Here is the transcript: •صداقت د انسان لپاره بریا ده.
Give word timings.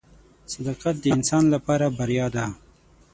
•صداقت 0.53 0.95
د 1.01 1.05
انسان 1.15 1.43
لپاره 1.53 1.85
بریا 1.97 2.27
ده. 2.35 2.45